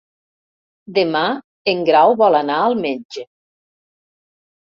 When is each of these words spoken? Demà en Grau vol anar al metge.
Demà 0.97 1.21
en 1.73 1.83
Grau 1.89 2.13
vol 2.21 2.37
anar 2.39 2.55
al 2.63 2.77
metge. 2.87 3.25